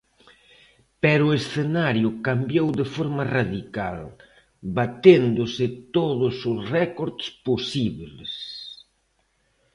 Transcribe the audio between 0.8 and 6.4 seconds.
Pero o escenario cambiou de forma radical, baténdose todos